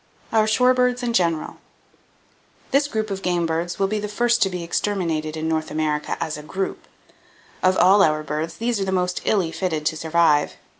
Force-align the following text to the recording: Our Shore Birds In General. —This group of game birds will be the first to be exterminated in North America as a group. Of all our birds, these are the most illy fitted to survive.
Our 0.33 0.47
Shore 0.47 0.73
Birds 0.73 1.03
In 1.03 1.13
General. 1.13 1.57
—This 2.71 2.87
group 2.87 3.11
of 3.11 3.21
game 3.21 3.45
birds 3.45 3.77
will 3.77 3.85
be 3.85 3.99
the 3.99 4.07
first 4.07 4.41
to 4.41 4.49
be 4.49 4.63
exterminated 4.63 5.37
in 5.37 5.47
North 5.47 5.69
America 5.69 6.17
as 6.19 6.37
a 6.39 6.41
group. 6.41 6.87
Of 7.61 7.77
all 7.77 8.01
our 8.01 8.23
birds, 8.23 8.55
these 8.57 8.81
are 8.81 8.85
the 8.85 8.91
most 8.91 9.21
illy 9.25 9.51
fitted 9.51 9.85
to 9.85 9.95
survive. 9.95 10.55